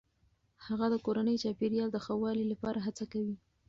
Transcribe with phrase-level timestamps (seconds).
[0.65, 3.35] هغه د کورني چاپیریال د ښه والي لپاره هڅه کوي.